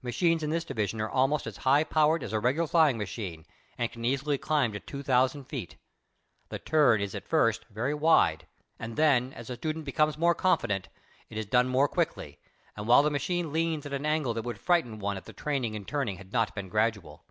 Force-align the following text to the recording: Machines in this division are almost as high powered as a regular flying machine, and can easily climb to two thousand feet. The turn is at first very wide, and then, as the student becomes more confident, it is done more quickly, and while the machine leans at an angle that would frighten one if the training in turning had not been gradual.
Machines 0.00 0.42
in 0.42 0.48
this 0.48 0.64
division 0.64 1.02
are 1.02 1.10
almost 1.10 1.46
as 1.46 1.58
high 1.58 1.84
powered 1.84 2.22
as 2.22 2.32
a 2.32 2.40
regular 2.40 2.66
flying 2.66 2.96
machine, 2.96 3.44
and 3.76 3.92
can 3.92 4.06
easily 4.06 4.38
climb 4.38 4.72
to 4.72 4.80
two 4.80 5.02
thousand 5.02 5.44
feet. 5.44 5.76
The 6.48 6.58
turn 6.58 7.02
is 7.02 7.14
at 7.14 7.28
first 7.28 7.66
very 7.66 7.92
wide, 7.92 8.46
and 8.78 8.96
then, 8.96 9.34
as 9.34 9.48
the 9.48 9.56
student 9.56 9.84
becomes 9.84 10.16
more 10.16 10.34
confident, 10.34 10.88
it 11.28 11.36
is 11.36 11.44
done 11.44 11.68
more 11.68 11.88
quickly, 11.88 12.38
and 12.74 12.88
while 12.88 13.02
the 13.02 13.10
machine 13.10 13.52
leans 13.52 13.84
at 13.84 13.92
an 13.92 14.06
angle 14.06 14.32
that 14.32 14.44
would 14.46 14.56
frighten 14.58 14.98
one 14.98 15.18
if 15.18 15.24
the 15.24 15.34
training 15.34 15.74
in 15.74 15.84
turning 15.84 16.16
had 16.16 16.32
not 16.32 16.54
been 16.54 16.70
gradual. 16.70 17.26